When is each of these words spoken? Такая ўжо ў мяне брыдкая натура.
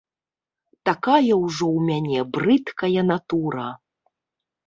Такая 0.89 1.17
ўжо 1.43 1.65
ў 1.67 1.79
мяне 1.89 2.19
брыдкая 2.37 3.01
натура. 3.11 3.67